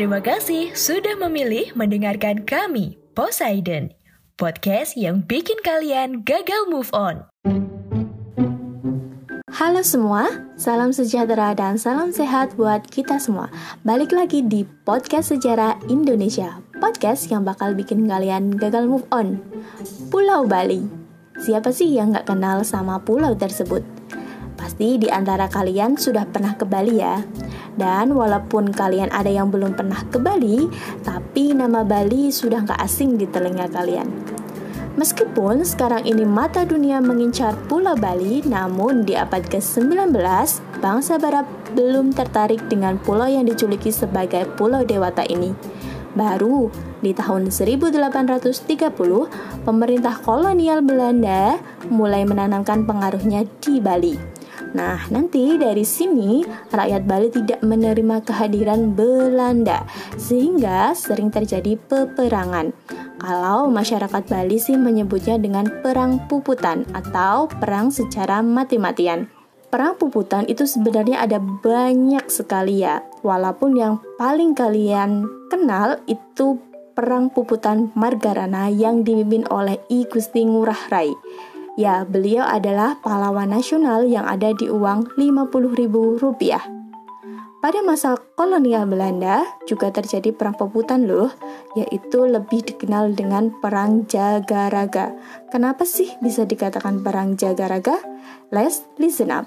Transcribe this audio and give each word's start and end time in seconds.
Terima 0.00 0.24
kasih 0.24 0.72
sudah 0.72 1.12
memilih 1.20 1.76
mendengarkan 1.76 2.48
kami, 2.48 2.96
Poseidon. 3.12 3.92
Podcast 4.40 4.96
yang 4.96 5.20
bikin 5.28 5.60
kalian 5.60 6.24
gagal 6.24 6.72
move 6.72 6.88
on. 6.96 7.28
Halo 9.52 9.84
semua, 9.84 10.48
salam 10.56 10.96
sejahtera 10.96 11.52
dan 11.52 11.76
salam 11.76 12.16
sehat 12.16 12.56
buat 12.56 12.80
kita 12.88 13.20
semua. 13.20 13.52
Balik 13.84 14.16
lagi 14.16 14.40
di 14.40 14.64
podcast 14.88 15.36
sejarah 15.36 15.76
Indonesia, 15.92 16.64
podcast 16.80 17.28
yang 17.28 17.44
bakal 17.44 17.76
bikin 17.76 18.08
kalian 18.08 18.56
gagal 18.56 18.88
move 18.88 19.04
on. 19.12 19.36
Pulau 20.08 20.48
Bali. 20.48 20.80
Siapa 21.44 21.76
sih 21.76 21.92
yang 21.92 22.16
nggak 22.16 22.24
kenal 22.24 22.64
sama 22.64 23.04
pulau 23.04 23.36
tersebut? 23.36 23.99
Pasti 24.60 25.00
di 25.00 25.08
antara 25.08 25.48
kalian 25.48 25.96
sudah 25.96 26.28
pernah 26.28 26.52
ke 26.52 26.68
Bali 26.68 27.00
ya. 27.00 27.24
Dan 27.80 28.12
walaupun 28.12 28.76
kalian 28.76 29.08
ada 29.08 29.32
yang 29.32 29.48
belum 29.48 29.72
pernah 29.72 30.04
ke 30.12 30.20
Bali, 30.20 30.68
tapi 31.00 31.56
nama 31.56 31.80
Bali 31.80 32.28
sudah 32.28 32.68
nggak 32.68 32.76
asing 32.84 33.16
di 33.16 33.24
telinga 33.24 33.72
kalian. 33.72 34.04
Meskipun 35.00 35.64
sekarang 35.64 36.04
ini 36.04 36.28
mata 36.28 36.68
dunia 36.68 37.00
mengincar 37.00 37.56
Pulau 37.72 37.96
Bali, 37.96 38.44
namun 38.44 39.08
di 39.08 39.16
abad 39.16 39.40
ke-19, 39.48 40.12
bangsa 40.84 41.16
Barat 41.16 41.48
belum 41.72 42.12
tertarik 42.12 42.60
dengan 42.68 43.00
pulau 43.00 43.24
yang 43.24 43.48
dijuluki 43.48 43.88
sebagai 43.88 44.44
Pulau 44.60 44.84
Dewata 44.84 45.24
ini. 45.24 45.56
Baru 46.12 46.68
di 47.00 47.16
tahun 47.16 47.48
1830, 47.48 48.92
pemerintah 49.64 50.20
kolonial 50.20 50.84
Belanda 50.84 51.56
mulai 51.88 52.26
menanamkan 52.28 52.84
pengaruhnya 52.84 53.46
di 53.62 53.80
Bali. 53.80 54.39
Nah, 54.70 55.02
nanti 55.10 55.58
dari 55.58 55.82
sini 55.82 56.46
rakyat 56.70 57.02
Bali 57.02 57.28
tidak 57.34 57.58
menerima 57.66 58.22
kehadiran 58.22 58.94
Belanda, 58.94 59.82
sehingga 60.14 60.94
sering 60.94 61.34
terjadi 61.34 61.74
peperangan. 61.90 62.70
Kalau 63.18 63.66
masyarakat 63.68 64.22
Bali 64.30 64.62
sih 64.62 64.78
menyebutnya 64.78 65.36
dengan 65.42 65.66
perang 65.82 66.24
puputan 66.30 66.86
atau 66.94 67.50
perang 67.50 67.90
secara 67.90 68.40
mati-matian. 68.40 69.26
Perang 69.70 69.94
puputan 69.94 70.46
itu 70.50 70.66
sebenarnya 70.66 71.22
ada 71.22 71.38
banyak 71.38 72.26
sekali 72.26 72.82
ya, 72.82 73.06
walaupun 73.22 73.78
yang 73.78 74.02
paling 74.18 74.50
kalian 74.50 75.26
kenal 75.46 75.98
itu 76.10 76.58
perang 76.94 77.30
puputan 77.30 77.94
Margarana 77.94 78.66
yang 78.66 79.06
dipimpin 79.06 79.46
oleh 79.46 79.78
I 79.86 80.10
Gusti 80.10 80.42
Ngurah 80.42 80.90
Rai. 80.90 81.14
Ya, 81.78 82.02
beliau 82.02 82.42
adalah 82.42 82.98
pahlawan 82.98 83.54
nasional 83.54 84.02
yang 84.08 84.26
ada 84.26 84.50
di 84.50 84.66
uang 84.66 85.14
Rp50.000. 85.14 86.80
Pada 87.60 87.84
masa 87.84 88.16
kolonial 88.40 88.88
Belanda 88.88 89.44
juga 89.68 89.92
terjadi 89.92 90.32
perang 90.32 90.56
puputan 90.56 91.04
loh, 91.04 91.28
yaitu 91.76 92.24
lebih 92.24 92.64
dikenal 92.64 93.12
dengan 93.12 93.52
perang 93.60 94.08
Jagaraga. 94.08 95.12
Kenapa 95.52 95.84
sih 95.84 96.08
bisa 96.24 96.48
dikatakan 96.48 97.04
perang 97.04 97.36
Jagaraga? 97.36 98.00
Let's 98.48 98.88
listen 98.96 99.28
up. 99.28 99.46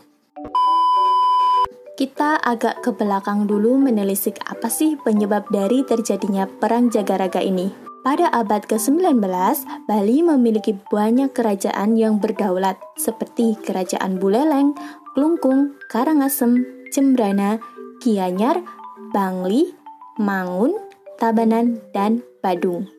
Kita 1.97 2.37
agak 2.37 2.85
ke 2.85 2.93
belakang 2.93 3.49
dulu 3.49 3.81
menelisik 3.81 4.41
apa 4.45 4.69
sih 4.69 4.93
penyebab 5.01 5.49
dari 5.49 5.81
terjadinya 5.81 6.45
perang 6.45 6.93
Jagaraga 6.93 7.41
ini. 7.41 7.82
Pada 8.03 8.27
abad 8.35 8.67
ke-19, 8.67 9.23
Bali 9.87 10.17
memiliki 10.27 10.75
banyak 10.75 11.31
kerajaan 11.31 11.95
yang 11.95 12.19
berdaulat, 12.19 12.75
seperti 12.99 13.55
Kerajaan 13.63 14.19
Buleleng, 14.19 14.75
Klungkung, 15.15 15.79
Karangasem, 15.87 16.67
Cembrana, 16.91 17.63
Gianyar, 18.03 18.59
Bangli, 19.15 19.71
Mangun, 20.19 20.75
Tabanan, 21.15 21.79
dan 21.95 22.19
Badung. 22.43 22.91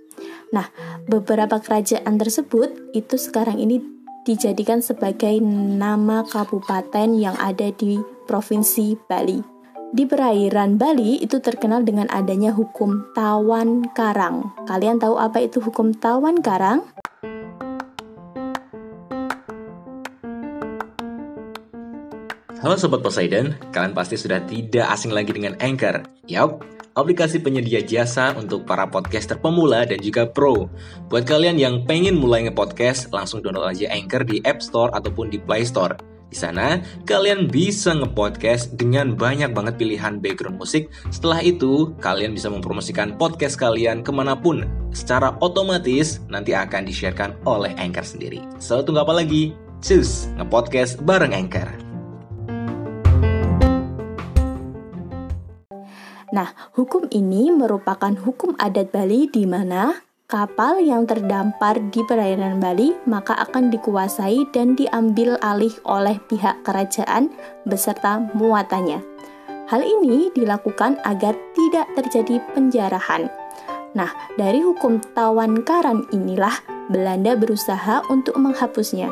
Nah, 0.56 0.72
beberapa 1.04 1.60
kerajaan 1.60 2.16
tersebut 2.16 2.96
itu 2.96 3.20
sekarang 3.20 3.60
ini 3.60 3.84
dijadikan 4.24 4.80
sebagai 4.80 5.36
nama 5.44 6.24
kabupaten 6.24 7.12
yang 7.12 7.36
ada 7.36 7.68
di 7.76 8.00
Provinsi 8.24 8.96
Bali. 9.04 9.53
Di 9.94 10.10
perairan 10.10 10.74
Bali 10.74 11.22
itu 11.22 11.38
terkenal 11.38 11.86
dengan 11.86 12.10
adanya 12.10 12.50
hukum 12.50 13.14
tawan 13.14 13.86
karang. 13.94 14.50
Kalian 14.66 14.98
tahu 14.98 15.14
apa 15.14 15.38
itu 15.38 15.62
hukum 15.62 15.94
tawan 15.94 16.42
karang? 16.42 16.82
Halo 22.58 22.74
Sobat 22.74 23.06
Poseidon, 23.06 23.54
kalian 23.70 23.94
pasti 23.94 24.18
sudah 24.18 24.42
tidak 24.42 24.90
asing 24.90 25.14
lagi 25.14 25.30
dengan 25.30 25.54
Anchor. 25.62 26.02
Yap, 26.26 26.66
aplikasi 26.98 27.38
penyedia 27.38 27.78
jasa 27.86 28.34
untuk 28.34 28.66
para 28.66 28.90
podcaster 28.90 29.38
pemula 29.38 29.86
dan 29.86 30.02
juga 30.02 30.26
pro. 30.26 30.66
Buat 31.06 31.22
kalian 31.22 31.54
yang 31.54 31.86
pengen 31.86 32.18
mulai 32.18 32.42
nge-podcast, 32.50 33.14
langsung 33.14 33.46
download 33.46 33.70
aja 33.70 33.94
Anchor 33.94 34.26
di 34.26 34.42
App 34.42 34.58
Store 34.58 34.90
ataupun 34.90 35.30
di 35.30 35.38
Play 35.38 35.62
Store. 35.62 36.13
Di 36.34 36.42
sana, 36.42 36.82
kalian 37.06 37.46
bisa 37.46 37.94
nge-podcast 37.94 38.74
dengan 38.74 39.14
banyak 39.14 39.54
banget 39.54 39.78
pilihan 39.78 40.18
background 40.18 40.58
musik. 40.58 40.90
Setelah 41.14 41.38
itu, 41.46 41.94
kalian 42.02 42.34
bisa 42.34 42.50
mempromosikan 42.50 43.14
podcast 43.14 43.54
kalian 43.54 44.02
ke 44.02 44.10
mana 44.10 44.34
pun. 44.34 44.66
Secara 44.90 45.38
otomatis, 45.38 46.18
nanti 46.26 46.50
akan 46.50 46.90
di-sharekan 46.90 47.38
oleh 47.46 47.70
Anchor 47.78 48.02
sendiri. 48.02 48.42
So, 48.58 48.82
tunggu 48.82 49.06
apa 49.06 49.14
lagi? 49.14 49.54
Cus, 49.78 50.26
nge-podcast 50.34 51.06
bareng 51.06 51.38
Anchor. 51.38 51.70
Nah, 56.34 56.50
hukum 56.74 57.06
ini 57.14 57.54
merupakan 57.54 58.10
hukum 58.10 58.58
adat 58.58 58.90
Bali 58.90 59.30
di 59.30 59.46
mana 59.46 60.02
kapal 60.24 60.80
yang 60.80 61.04
terdampar 61.04 61.76
di 61.92 62.00
perairan 62.08 62.56
Bali 62.56 62.96
maka 63.04 63.36
akan 63.44 63.68
dikuasai 63.68 64.48
dan 64.56 64.72
diambil 64.72 65.36
alih 65.44 65.72
oleh 65.84 66.16
pihak 66.26 66.64
kerajaan 66.64 67.28
beserta 67.68 68.24
muatannya. 68.32 69.04
Hal 69.68 69.80
ini 69.80 70.28
dilakukan 70.32 71.00
agar 71.04 71.36
tidak 71.56 71.88
terjadi 71.96 72.40
penjarahan. 72.52 73.32
Nah, 73.96 74.10
dari 74.36 74.60
hukum 74.60 75.00
tawan 75.14 75.64
karan 75.64 76.04
inilah 76.12 76.52
Belanda 76.92 77.32
berusaha 77.38 78.04
untuk 78.12 78.36
menghapusnya. 78.36 79.08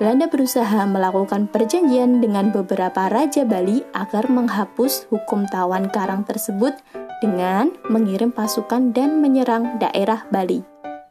Belanda 0.00 0.32
berusaha 0.32 0.88
melakukan 0.88 1.44
perjanjian 1.52 2.24
dengan 2.24 2.48
beberapa 2.48 3.12
raja 3.12 3.44
Bali 3.44 3.84
agar 3.92 4.32
menghapus 4.32 5.12
hukum 5.12 5.44
tawan 5.52 5.92
karang 5.92 6.24
tersebut 6.24 6.72
dengan 7.20 7.70
mengirim 7.86 8.32
pasukan 8.32 8.96
dan 8.96 9.20
menyerang 9.20 9.78
daerah 9.78 10.26
Bali. 10.32 10.64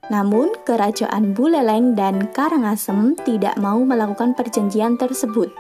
Namun, 0.10 0.50
kerajaan 0.66 1.38
Buleleng 1.38 1.94
dan 1.94 2.34
Karangasem 2.34 3.14
tidak 3.30 3.54
mau 3.62 3.78
melakukan 3.86 4.34
perjanjian 4.34 4.98
tersebut. 4.98 5.54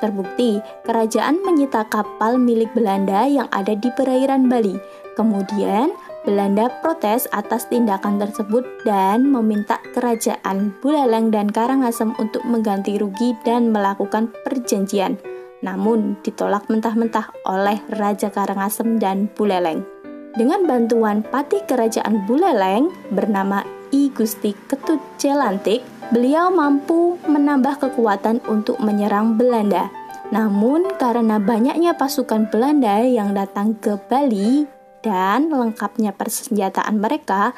Terbukti, 0.00 0.64
kerajaan 0.88 1.44
menyita 1.44 1.84
kapal 1.92 2.40
milik 2.40 2.72
Belanda 2.72 3.28
yang 3.28 3.44
ada 3.52 3.76
di 3.76 3.92
perairan 3.92 4.48
Bali. 4.48 4.80
Kemudian, 5.20 5.92
Belanda 6.24 6.72
protes 6.80 7.28
atas 7.32 7.68
tindakan 7.68 8.16
tersebut 8.20 8.64
dan 8.88 9.28
meminta 9.28 9.80
kerajaan 9.92 10.72
Buleleng 10.80 11.28
dan 11.28 11.52
Karangasem 11.52 12.16
untuk 12.16 12.44
mengganti 12.48 12.96
rugi 12.96 13.36
dan 13.44 13.68
melakukan 13.68 14.32
perjanjian. 14.48 15.20
Namun 15.60 16.16
ditolak 16.24 16.68
mentah-mentah 16.72 17.32
oleh 17.44 17.80
Raja 17.92 18.32
Karangasem 18.32 18.96
dan 18.96 19.28
Buleleng. 19.32 19.84
Dengan 20.30 20.62
bantuan 20.62 21.26
patih 21.26 21.66
kerajaan 21.66 22.22
Buleleng 22.22 22.94
bernama 23.10 23.66
I 23.90 24.14
Gusti 24.14 24.54
Ketut 24.70 25.02
Jelantik, 25.18 25.82
beliau 26.14 26.54
mampu 26.54 27.18
menambah 27.26 27.82
kekuatan 27.82 28.38
untuk 28.46 28.78
menyerang 28.78 29.34
Belanda. 29.34 29.90
Namun 30.30 30.86
karena 31.02 31.42
banyaknya 31.42 31.98
pasukan 31.98 32.46
Belanda 32.46 33.02
yang 33.02 33.34
datang 33.34 33.74
ke 33.74 33.98
Bali 34.06 34.70
dan 35.02 35.50
lengkapnya 35.50 36.14
persenjataan 36.14 37.02
mereka, 37.02 37.50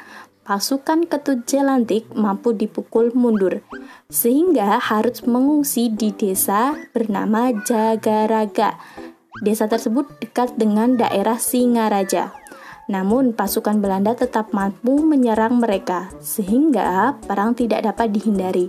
pasukan 0.49 1.05
Ketut 1.05 1.45
Jelantik 1.45 2.09
mampu 2.17 2.57
dipukul 2.57 3.13
mundur, 3.13 3.61
sehingga 4.09 4.81
harus 4.81 5.21
mengungsi 5.29 5.93
di 5.93 6.09
desa 6.17 6.73
bernama 6.97 7.53
Jagaraga. 7.69 8.81
Desa 9.45 9.69
tersebut 9.69 10.09
dekat 10.25 10.57
dengan 10.57 10.97
daerah 10.97 11.37
Singaraja. 11.37 12.42
Namun, 12.91 13.35
pasukan 13.37 13.79
Belanda 13.79 14.17
tetap 14.17 14.51
mampu 14.51 15.03
menyerang 15.03 15.63
mereka, 15.63 16.11
sehingga 16.19 17.15
perang 17.27 17.55
tidak 17.55 17.87
dapat 17.87 18.11
dihindari. 18.11 18.67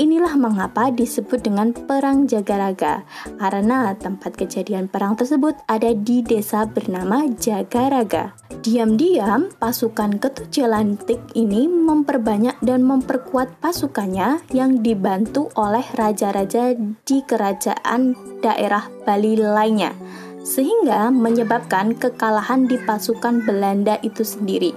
Inilah 0.00 0.38
mengapa 0.38 0.88
disebut 0.88 1.44
dengan 1.44 1.76
Perang 1.76 2.24
Jagaraga, 2.24 3.04
karena 3.36 3.92
tempat 3.98 4.32
kejadian 4.38 4.88
perang 4.88 5.18
tersebut 5.18 5.58
ada 5.68 5.92
di 5.92 6.24
desa 6.24 6.64
bernama 6.64 7.28
Jagaraga. 7.36 8.32
Diam-diam, 8.64 9.52
pasukan 9.60 10.16
Ketujelantik 10.16 11.20
ini 11.36 11.68
memperbanyak 11.68 12.60
dan 12.64 12.80
memperkuat 12.84 13.60
pasukannya 13.60 14.40
yang 14.56 14.80
dibantu 14.80 15.52
oleh 15.58 15.84
raja-raja 15.96 16.76
di 16.78 17.18
kerajaan 17.24 18.16
daerah 18.40 18.88
Bali 19.04 19.36
lainnya, 19.36 19.92
sehingga 20.42 21.12
menyebabkan 21.12 21.96
kekalahan 21.96 22.66
di 22.66 22.80
pasukan 22.82 23.44
Belanda 23.44 24.00
itu 24.00 24.24
sendiri. 24.24 24.72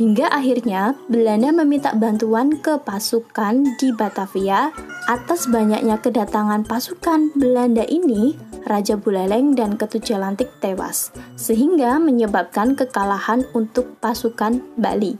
Hingga 0.00 0.32
akhirnya 0.32 0.96
Belanda 1.12 1.52
meminta 1.52 1.92
bantuan 1.92 2.56
ke 2.56 2.80
pasukan 2.80 3.76
di 3.76 3.92
Batavia 3.92 4.72
atas 5.04 5.52
banyaknya 5.52 6.00
kedatangan 6.00 6.64
pasukan 6.64 7.28
Belanda 7.36 7.84
ini, 7.84 8.32
Raja 8.64 8.96
Buleleng 8.96 9.52
dan 9.52 9.76
Ketujelantik 9.76 10.48
tewas, 10.64 11.12
sehingga 11.36 12.00
menyebabkan 12.00 12.72
kekalahan 12.72 13.44
untuk 13.52 14.00
pasukan 14.00 14.64
Bali. 14.80 15.18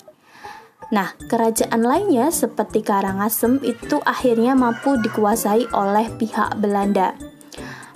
Nah, 0.93 1.17
kerajaan 1.29 1.81
lainnya 1.81 2.29
seperti 2.29 2.85
Karangasem 2.85 3.61
itu 3.65 3.97
akhirnya 4.05 4.53
mampu 4.53 5.01
dikuasai 5.01 5.69
oleh 5.73 6.09
pihak 6.21 6.61
Belanda. 6.61 7.17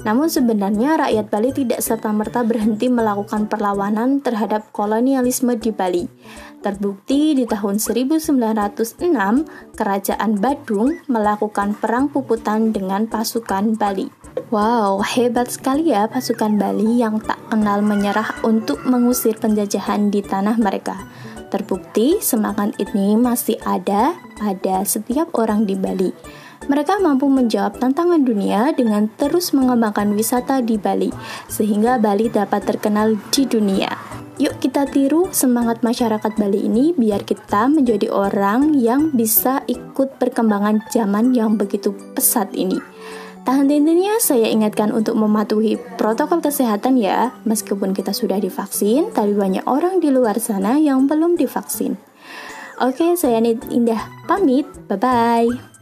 Namun 0.07 0.31
sebenarnya 0.31 1.03
rakyat 1.03 1.27
Bali 1.35 1.51
tidak 1.51 1.83
serta-merta 1.83 2.47
berhenti 2.47 2.87
melakukan 2.87 3.51
perlawanan 3.51 4.23
terhadap 4.23 4.71
kolonialisme 4.71 5.59
di 5.59 5.75
Bali. 5.75 6.07
Terbukti 6.63 7.35
di 7.35 7.43
tahun 7.43 7.83
1906, 7.83 8.31
Kerajaan 9.75 10.33
Badung 10.39 10.95
melakukan 11.11 11.75
perang 11.75 12.07
puputan 12.07 12.71
dengan 12.71 13.11
pasukan 13.11 13.75
Bali. 13.75 14.07
Wow, 14.55 15.03
hebat 15.03 15.51
sekali 15.51 15.91
ya 15.91 16.07
pasukan 16.07 16.55
Bali 16.55 17.03
yang 17.03 17.19
tak 17.19 17.43
kenal 17.51 17.83
menyerah 17.83 18.47
untuk 18.47 18.87
mengusir 18.87 19.35
penjajahan 19.43 20.15
di 20.15 20.23
tanah 20.23 20.55
mereka. 20.55 21.03
Terbukti 21.51 22.23
semangat 22.23 22.79
ini 22.79 23.19
masih 23.19 23.59
ada 23.67 24.15
pada 24.39 24.87
setiap 24.87 25.35
orang 25.35 25.67
di 25.67 25.75
Bali. 25.75 26.11
Mereka 26.67 26.99
mampu 26.99 27.31
menjawab 27.31 27.79
tantangan 27.79 28.27
dunia 28.27 28.75
dengan 28.75 29.07
terus 29.15 29.55
mengembangkan 29.55 30.11
wisata 30.19 30.59
di 30.63 30.75
Bali, 30.79 31.15
sehingga 31.47 31.99
Bali 32.03 32.27
dapat 32.27 32.67
terkenal 32.67 33.15
di 33.31 33.47
dunia. 33.47 33.95
Yuk 34.37 34.61
kita 34.61 34.85
tiru 34.85 35.33
semangat 35.33 35.81
masyarakat 35.81 36.37
Bali 36.37 36.69
ini 36.69 36.93
biar 36.93 37.25
kita 37.25 37.73
menjadi 37.73 38.13
orang 38.13 38.77
yang 38.77 39.09
bisa 39.17 39.65
ikut 39.65 40.21
perkembangan 40.21 40.85
zaman 40.93 41.33
yang 41.33 41.57
begitu 41.57 41.97
pesat 42.13 42.53
ini. 42.53 42.77
Tahan 43.47 43.71
tentunya 43.71 44.19
saya 44.19 44.51
ingatkan 44.51 44.91
untuk 44.91 45.15
mematuhi 45.15 45.79
protokol 45.95 46.43
kesehatan 46.43 46.99
ya, 46.99 47.31
meskipun 47.47 47.95
kita 47.95 48.11
sudah 48.11 48.43
divaksin, 48.43 49.15
tapi 49.15 49.39
banyak 49.39 49.63
orang 49.71 50.03
di 50.03 50.11
luar 50.11 50.37
sana 50.43 50.83
yang 50.83 51.07
belum 51.07 51.39
divaksin. 51.39 51.95
Oke, 52.83 53.15
saya 53.15 53.41
Indah 53.71 54.03
pamit. 54.29 54.67
Bye-bye. 54.91 55.76